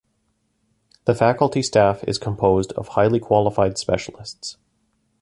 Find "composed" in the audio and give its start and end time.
2.17-2.71